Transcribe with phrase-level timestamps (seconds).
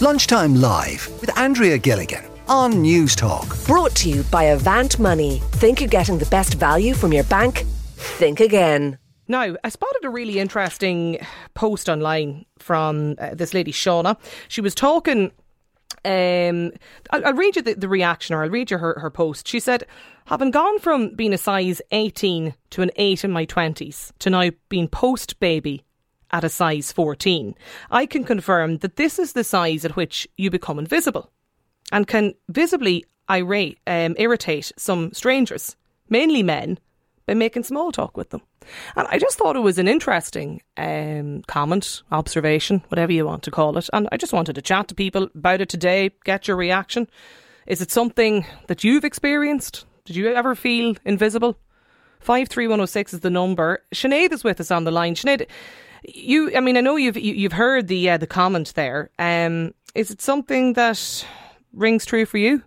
[0.00, 3.66] Lunchtime Live with Andrea Gilligan on Newstalk.
[3.66, 5.42] Brought to you by Avant Money.
[5.54, 7.64] Think you're getting the best value from your bank?
[7.96, 8.96] Think again.
[9.26, 11.18] Now, I spotted a really interesting
[11.54, 14.16] post online from uh, this lady, Shauna.
[14.46, 15.32] She was talking.
[16.04, 16.70] Um,
[17.10, 19.48] I'll, I'll read you the, the reaction, or I'll read you her, her post.
[19.48, 19.84] She said,
[20.26, 24.50] Having gone from being a size 18 to an 8 in my 20s to now
[24.68, 25.82] being post baby
[26.30, 27.54] at a size 14,
[27.90, 31.30] I can confirm that this is the size at which you become invisible
[31.92, 35.76] and can visibly irate, um, irritate some strangers,
[36.08, 36.78] mainly men,
[37.26, 38.40] by making small talk with them.
[38.96, 43.50] And I just thought it was an interesting um, comment, observation, whatever you want to
[43.50, 43.88] call it.
[43.92, 47.08] And I just wanted to chat to people about it today, get your reaction.
[47.66, 49.84] Is it something that you've experienced?
[50.06, 51.58] Did you ever feel invisible?
[52.20, 53.82] 53106 is the number.
[53.94, 55.14] Sinead is with us on the line.
[55.14, 55.46] Sinead,
[56.02, 58.74] you, I mean, I know you've you, have you have heard the uh, the comment
[58.74, 59.10] there.
[59.18, 61.26] Um, is it something that
[61.72, 62.62] rings true for you?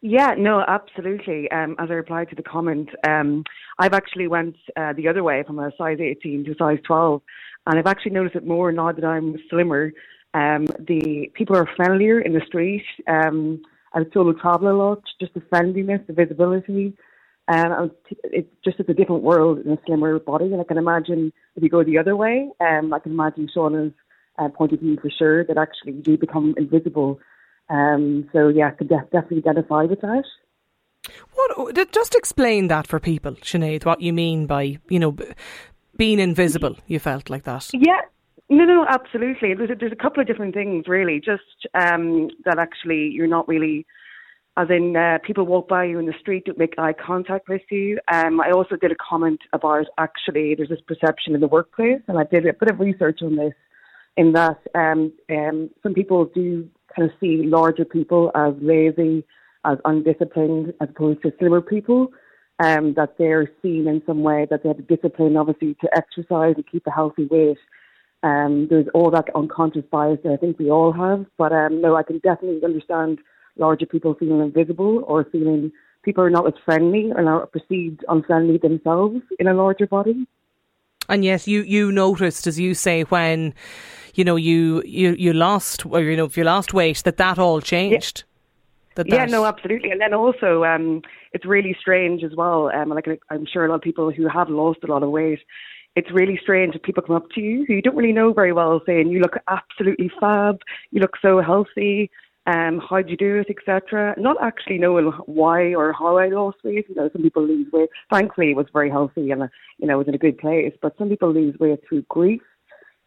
[0.00, 1.50] Yeah, no, absolutely.
[1.50, 3.42] Um, as I replied to the comment, um,
[3.78, 7.22] I've actually went uh, the other way from a size 18 to size 12,
[7.66, 9.92] and I've actually noticed it more now that I'm slimmer.
[10.34, 12.84] Um, the people are friendlier in the street.
[13.08, 13.62] Um,
[13.94, 16.94] I solo travel a lot, just the friendliness, the visibility.
[17.46, 17.90] Um,
[18.24, 21.62] it's just it's a different world in a slimmer body, and I can imagine if
[21.62, 23.92] you go the other way, um, I can imagine Shauna's
[24.38, 27.20] uh, point of view for sure that actually you do become invisible
[27.68, 30.24] um, so yeah, I could def- definitely identify with that.
[31.32, 31.92] What?
[31.92, 33.84] Just explain that for people, Sinead.
[33.84, 35.16] What you mean by you know
[35.96, 36.76] being invisible?
[36.86, 37.70] You felt like that?
[37.72, 38.00] Yeah.
[38.50, 39.54] No, no, absolutely.
[39.54, 41.18] There's a, there's a couple of different things, really.
[41.18, 43.86] Just um, that actually you're not really,
[44.56, 47.62] as in uh, people walk by you in the street, don't make eye contact with
[47.70, 47.98] you.
[48.12, 52.18] Um, I also did a comment about actually there's this perception in the workplace, and
[52.18, 53.52] I did a bit of research on this.
[54.16, 59.24] In that, um, um, some people do kind of see larger people as lazy,
[59.64, 62.12] as undisciplined, as opposed to slimmer people.
[62.60, 66.54] Um, that they're seen in some way that they have the discipline, obviously, to exercise
[66.54, 67.58] and keep a healthy weight.
[68.22, 71.26] Um, there's all that unconscious bias that I think we all have.
[71.36, 73.18] But um, no, I can definitely understand
[73.56, 75.72] larger people feeling invisible or feeling
[76.02, 80.26] people are not as friendly or not perceived unfriendly themselves in a larger body.
[81.08, 83.54] And yes, you, you noticed, as you say, when
[84.14, 87.38] you know you you you lost or you know if you lost weight that that
[87.38, 88.24] all changed.
[88.24, 88.30] Yeah.
[88.96, 89.90] That yeah, no, absolutely.
[89.90, 92.70] And then also, um, it's really strange as well.
[92.72, 95.40] Um, like I'm sure a lot of people who have lost a lot of weight,
[95.96, 98.52] it's really strange if people come up to you who you don't really know very
[98.52, 100.60] well, saying you look absolutely fab,
[100.92, 102.08] you look so healthy,
[102.46, 104.14] um, how do you do it, etc.
[104.18, 106.86] Not actually knowing why or how I lost weight.
[106.88, 107.88] You know, some people lose weight.
[108.12, 110.74] Thankfully, it was very healthy and you know was in a good place.
[110.82, 112.42] But some people lose weight through grief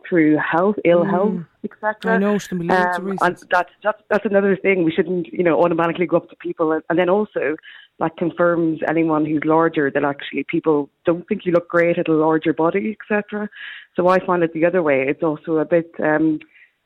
[0.07, 1.09] through health, ill mm.
[1.09, 2.15] health, etc.
[2.15, 4.83] I know, um, and that's, that's that's another thing.
[4.83, 7.55] We shouldn't, you know, automatically go up to people, and, and then also
[7.99, 12.13] that confirms anyone who's larger that actually people don't think you look great at a
[12.13, 13.49] larger body, etc.
[13.95, 15.05] So I find it the other way.
[15.07, 15.91] It's also a bit.
[15.99, 16.39] Um,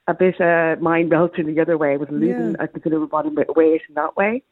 [0.08, 2.64] a bit uh, mind melting the other way with losing yeah.
[2.64, 4.44] a considerable body weight in that way.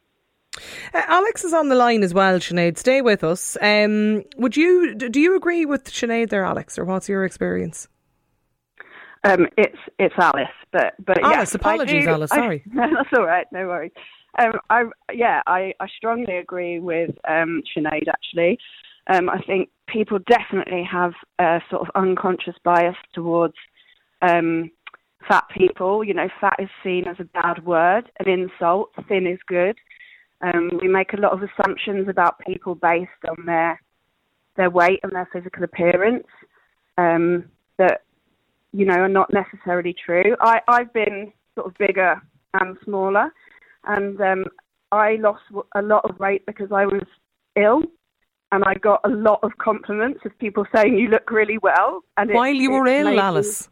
[0.94, 2.78] Uh, Alex is on the line as well, Sinead.
[2.78, 3.58] Stay with us.
[3.62, 7.88] Um, would you do you agree with Sinead there, Alex, or what's your experience?
[9.24, 12.32] Um, it's it's Alice, but but Alice, apologies, do, Alice.
[12.32, 13.46] Sorry, I, that's all right.
[13.52, 13.92] No worries.
[14.38, 14.84] Um, I
[15.14, 18.08] yeah, I, I strongly agree with um, Sinead.
[18.08, 18.58] Actually,
[19.08, 23.56] um, I think people definitely have a sort of unconscious bias towards
[24.22, 24.72] um,
[25.30, 26.04] fat people.
[26.04, 28.90] You know, fat is seen as a bad word, an insult.
[29.08, 29.78] Thin is good.
[30.42, 33.82] Um, we make a lot of assumptions about people based on their
[34.58, 36.28] their weight and their physical appearance.
[36.98, 37.46] Um,
[37.78, 38.02] that
[38.72, 40.36] you know, are not necessarily true.
[40.40, 42.22] I, I've been sort of bigger
[42.54, 43.34] and smaller,
[43.86, 44.46] and um,
[44.92, 45.42] I lost
[45.76, 47.04] a lot of weight because I was
[47.56, 47.84] ill,
[48.52, 52.04] and I got a lot of compliments of people saying you look really well.
[52.18, 53.70] And while it, you were ill, Alice.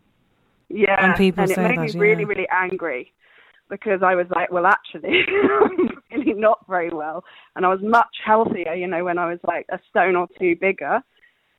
[0.70, 2.28] Yeah, and people and it made that, me really, yeah.
[2.28, 3.14] really angry
[3.70, 5.22] because I was like, well, actually,
[5.62, 7.24] I'm really not very well,
[7.56, 10.56] and I was much healthier, you know, when I was like a stone or two
[10.60, 11.02] bigger.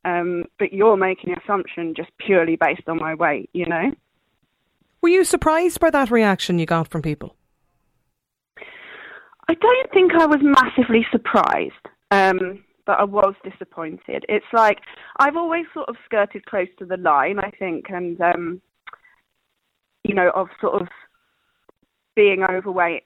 [0.04, 3.90] Um, but you're making an assumption just purely based on my weight, you know?
[5.02, 7.34] Were you surprised by that reaction you got from people?
[9.48, 11.72] I don't think I was massively surprised,
[12.10, 14.24] um, but I was disappointed.
[14.28, 14.80] It's like
[15.18, 18.60] I've always sort of skirted close to the line, I think, and, um,
[20.08, 20.88] you know, of sort of
[22.16, 23.04] being overweight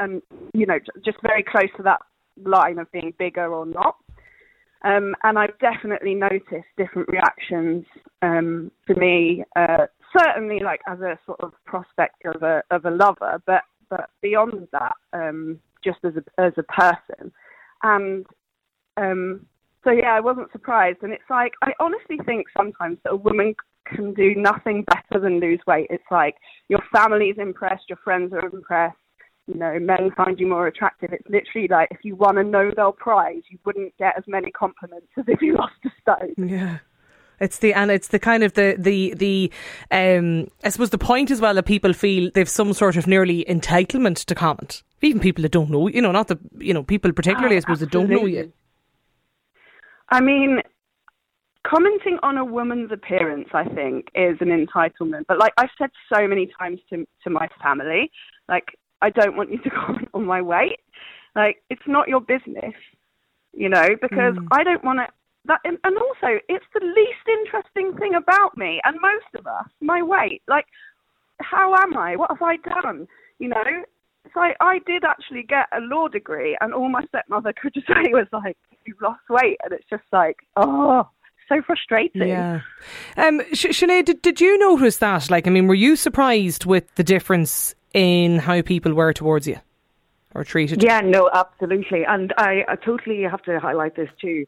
[0.00, 0.20] and,
[0.52, 2.00] you know, just very close to that
[2.44, 3.96] line of being bigger or not.
[4.82, 7.84] Um, and I've definitely noticed different reactions
[8.22, 9.44] um, for me.
[9.54, 9.86] Uh,
[10.16, 14.68] certainly like as a sort of prospect of a of a lover, but but beyond
[14.72, 17.32] that, um, just as a as a person,
[17.82, 18.26] and
[18.96, 19.46] um,
[19.84, 23.54] so yeah, I wasn't surprised, and it's like I honestly think sometimes that a woman
[23.86, 25.86] can do nothing better than lose weight.
[25.90, 26.34] It's like
[26.68, 28.96] your family's impressed, your friends are impressed,
[29.46, 31.12] you know, men find you more attractive.
[31.12, 35.06] It's literally like if you won a Nobel Prize, you wouldn't get as many compliments
[35.16, 36.48] as if you lost a stone.
[36.48, 36.78] Yeah.
[37.38, 39.52] It's the and it's the kind of the the the
[39.90, 43.44] um I suppose the point as well that people feel they've some sort of nearly
[43.44, 44.82] entitlement to comment.
[45.02, 47.60] Even people that don't know, you know, not the you know people particularly Oh, I
[47.60, 48.52] suppose that don't know you.
[50.08, 50.60] I mean,
[51.66, 55.24] commenting on a woman's appearance, I think, is an entitlement.
[55.28, 58.10] But like I've said so many times to to my family,
[58.48, 58.66] like
[59.02, 60.80] I don't want you to comment on my weight.
[61.34, 62.74] Like it's not your business,
[63.52, 64.46] you know, because mm.
[64.52, 65.06] I don't want to.
[65.46, 69.68] That and, and also it's the least interesting thing about me and most of us,
[69.80, 70.42] my weight.
[70.48, 70.66] Like,
[71.40, 72.16] how am I?
[72.16, 73.06] What have I done?
[73.38, 73.84] You know.
[74.34, 77.86] So I, I did actually get a law degree, and all my stepmother could just
[77.88, 78.56] say was like,
[78.86, 81.08] "You've lost weight," and it's just like, oh,
[81.48, 82.28] so frustrating.
[82.28, 82.60] Yeah.
[83.16, 85.30] Um, Sh- Sinead, did, did you notice that?
[85.30, 89.58] Like, I mean, were you surprised with the difference in how people were towards you
[90.34, 90.82] or treated?
[90.82, 92.04] Yeah, no, absolutely.
[92.04, 94.46] And I, I totally have to highlight this too.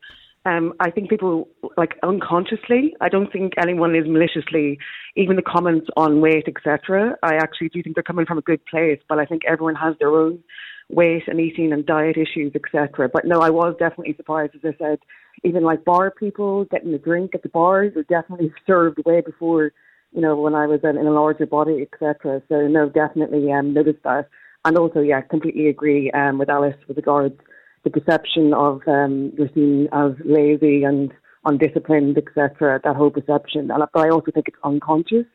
[0.49, 4.79] Um, I think people, like unconsciously, I don't think anyone is maliciously,
[5.15, 7.17] even the comments on weight, etc.
[7.23, 9.95] I actually do think they're coming from a good place, but I think everyone has
[9.99, 10.43] their own
[10.89, 13.11] weight and eating and diet issues, etc.
[13.13, 14.99] But no, I was definitely surprised, as I said,
[15.45, 19.73] even like bar people getting a drink at the bars were definitely served way before,
[20.13, 22.41] you know, when I was in, in a larger body, etc.
[22.49, 24.29] So no, definitely um, noticed that.
[24.65, 27.39] And also, yeah, completely agree um, with Alice with regards
[27.85, 31.13] the perception of um, you're seen as lazy and
[31.45, 32.81] undisciplined, etc.
[32.83, 35.27] That whole perception, and but I also think it's unconscious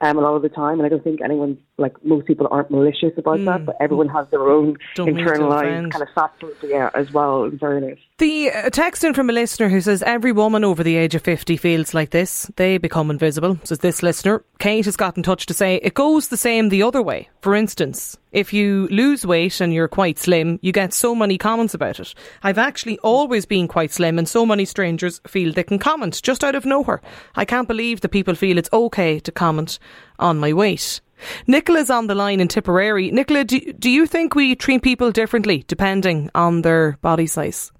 [0.00, 2.70] um, a lot of the time, and I don't think anyone, like most people, aren't
[2.70, 4.78] malicious about that, but everyone has their own Mm.
[4.94, 7.44] Don't internalized kind of factors, yeah, as well.
[7.44, 7.98] In fairness.
[8.18, 11.22] The uh, text in from a listener who says every woman over the age of
[11.22, 12.50] 50 feels like this.
[12.56, 14.42] They become invisible, says this listener.
[14.58, 17.28] Kate has got in touch to say it goes the same the other way.
[17.42, 21.74] For instance, if you lose weight and you're quite slim, you get so many comments
[21.74, 22.14] about it.
[22.42, 26.42] I've actually always been quite slim and so many strangers feel they can comment just
[26.42, 27.02] out of nowhere.
[27.34, 29.78] I can't believe that people feel it's okay to comment
[30.18, 31.00] on my weight.
[31.46, 33.10] Nicola's on the line in Tipperary.
[33.10, 37.72] Nicola, do, do you think we treat people differently depending on their body size?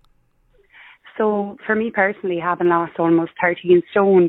[1.17, 4.29] So for me personally, having lost almost 13 stone,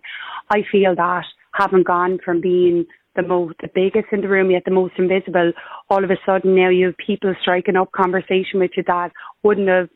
[0.49, 4.63] I feel that having gone from being the most, the biggest in the room, yet
[4.65, 5.51] the most invisible,
[5.89, 9.11] all of a sudden now you have people striking up conversation with you that
[9.43, 9.89] wouldn't have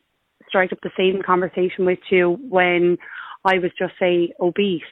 [0.48, 2.98] strike up the same conversation with you when
[3.44, 4.82] I was just say obese.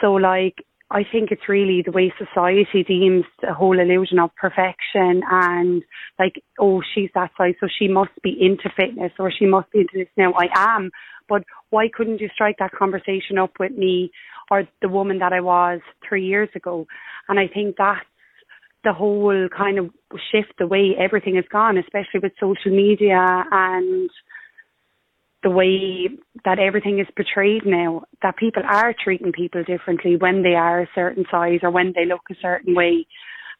[0.00, 5.22] So like I think it's really the way society deems the whole illusion of perfection
[5.28, 5.82] and
[6.18, 9.80] like, oh, she's that size, so she must be into fitness or she must be
[9.80, 10.08] into this.
[10.16, 10.90] Now I am,
[11.28, 14.12] but why couldn't you strike that conversation up with me
[14.48, 16.86] or the woman that I was three years ago?
[17.28, 18.06] And I think that's
[18.84, 19.90] the whole kind of
[20.30, 24.08] shift, the way everything has gone, especially with social media and
[25.42, 26.08] the way
[26.44, 30.88] that everything is portrayed now, that people are treating people differently when they are a
[30.94, 33.06] certain size or when they look a certain way.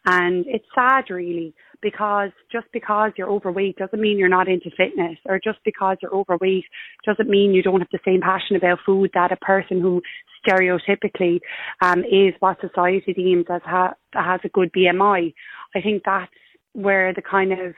[0.07, 5.19] And it's sad really because just because you're overweight doesn't mean you're not into fitness
[5.27, 6.65] or just because you're overweight
[7.05, 10.01] doesn't mean you don't have the same passion about food that a person who
[10.47, 11.41] stereotypically
[11.83, 15.35] um, is what society deems as ha- has a good BMI.
[15.75, 16.31] I think that's
[16.73, 17.75] where the kind of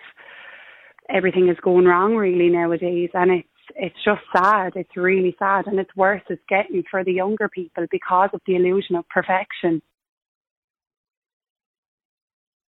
[1.09, 4.72] everything is going wrong really nowadays and it's it's just sad.
[4.76, 8.56] It's really sad and it's worse it's getting for the younger people because of the
[8.56, 9.82] illusion of perfection.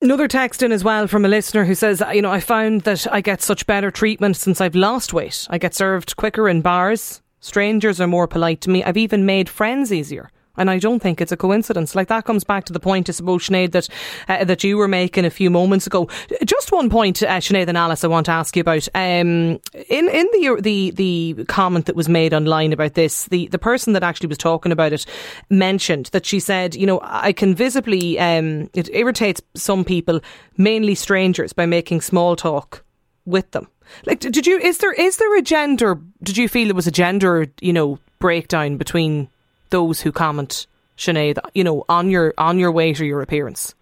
[0.02, 3.06] Another text in as well from a listener who says, you know, I found that
[3.12, 5.46] I get such better treatment since I've lost weight.
[5.50, 7.20] I get served quicker in bars.
[7.40, 8.82] Strangers are more polite to me.
[8.82, 10.30] I've even made friends easier.
[10.60, 11.94] And I don't think it's a coincidence.
[11.94, 13.88] Like that comes back to the point, I suppose, Sinead, that
[14.28, 16.06] uh, that you were making a few moments ago.
[16.44, 18.86] Just one point, uh, Sinead and Alice, I want to ask you about.
[18.94, 23.58] Um, in in the the the comment that was made online about this, the the
[23.58, 25.06] person that actually was talking about it
[25.48, 30.20] mentioned that she said, you know, I can visibly um, it irritates some people,
[30.58, 32.84] mainly strangers, by making small talk
[33.24, 33.66] with them.
[34.04, 34.58] Like, did you?
[34.58, 35.98] Is there is there a gender?
[36.22, 39.30] Did you feel it was a gender, you know, breakdown between
[39.70, 43.74] those who comment, Sinead, you know, on your on your weight or your appearance?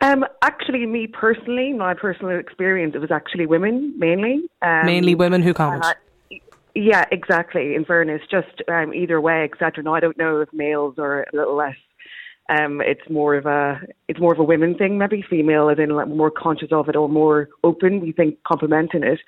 [0.00, 4.48] Um, actually, me personally, my personal experience, it was actually women mainly.
[4.62, 5.84] Um, Mainly women who comment.
[5.84, 5.94] I-
[6.74, 7.74] yeah, exactly.
[7.74, 9.82] In fairness, just um, either way, etc.
[9.82, 11.74] Now I don't know if males are a little less
[12.48, 15.90] um, it's more of a it's more of a women thing, maybe female, as in
[15.90, 18.00] like more conscious of it or more open.
[18.00, 19.20] We think complimenting it.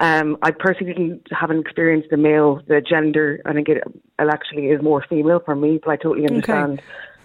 [0.00, 3.40] Um, I personally didn't haven't experienced the male, the gender.
[3.46, 6.82] I think it, it actually is more female for me, but I totally understand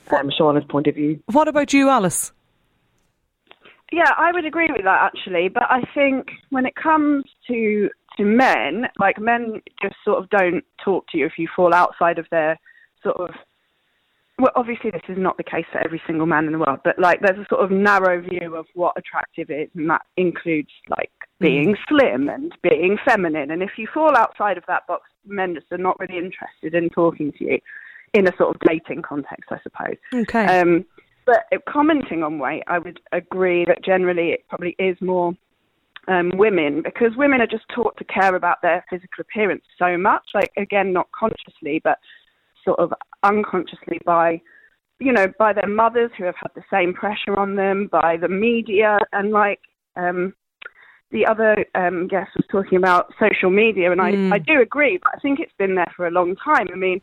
[0.07, 0.17] okay.
[0.17, 1.19] um, Shauna's point of view.
[1.31, 2.31] What about you, Alice?
[3.91, 8.23] Yeah, I would agree with that actually, but I think when it comes to to
[8.23, 12.27] men, like men just sort of don't talk to you if you fall outside of
[12.29, 12.59] their
[13.01, 13.29] sort of
[14.37, 16.97] well, obviously this is not the case for every single man in the world, but
[16.99, 21.11] like there's a sort of narrow view of what attractive is, and that includes like
[21.39, 21.77] being mm.
[21.87, 23.51] slim and being feminine.
[23.51, 26.89] And if you fall outside of that box, men just are not really interested in
[26.89, 27.59] talking to you
[28.13, 29.97] in a sort of dating context, I suppose.
[30.13, 30.45] Okay.
[30.45, 30.85] Um,
[31.25, 35.33] but commenting on weight, I would agree that generally it probably is more
[36.07, 40.23] um, women because women are just taught to care about their physical appearance so much.
[40.33, 41.99] Like again, not consciously, but
[42.65, 42.93] sort of
[43.23, 44.41] unconsciously by
[44.99, 48.27] you know by their mothers who have had the same pressure on them by the
[48.27, 49.59] media and like
[49.95, 50.33] um
[51.11, 54.31] the other um guest was talking about social media and mm.
[54.31, 56.75] I, I do agree but I think it's been there for a long time I
[56.75, 57.01] mean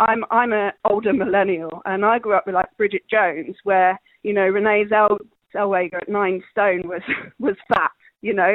[0.00, 4.32] I'm I'm an older millennial and I grew up with like Bridget Jones where you
[4.32, 5.18] know Renee Zell-
[5.54, 7.02] Zellweger at nine stone was
[7.38, 8.54] was fat you know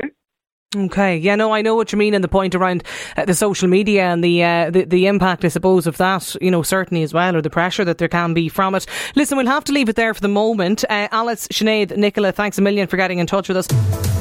[0.73, 2.85] Okay, yeah, no, I know what you mean, and the point around
[3.17, 6.49] uh, the social media and the, uh, the the impact, I suppose, of that, you
[6.49, 8.85] know, certainly as well, or the pressure that there can be from it.
[9.13, 10.85] Listen, we'll have to leave it there for the moment.
[10.89, 14.20] Uh, Alice, Sinead, Nicola, thanks a million for getting in touch with us.